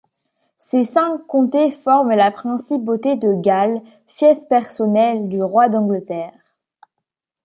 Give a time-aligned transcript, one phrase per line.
[0.57, 6.33] Ces cinq comtés forment la principauté de Galles, fief personnel du roi d'Angleterre.